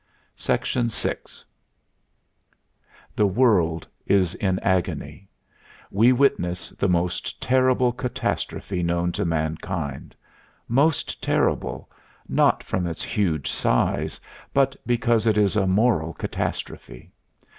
VI 0.35 0.59
The 3.15 3.27
world 3.27 3.87
is 4.07 4.33
in 4.33 4.57
agony. 4.61 5.29
We 5.91 6.11
witness 6.11 6.69
the 6.69 6.87
most 6.89 7.39
terrible 7.39 7.91
catastrophe 7.91 8.81
known 8.81 9.11
to 9.11 9.25
mankind 9.25 10.15
most 10.67 11.21
terrible, 11.21 11.87
not 12.27 12.63
from 12.63 12.87
its 12.87 13.03
huge 13.03 13.51
size, 13.51 14.19
but 14.55 14.75
because 14.87 15.27
it 15.27 15.37
is 15.37 15.55
a 15.55 15.67
moral 15.67 16.13
catastrophe. 16.15 17.11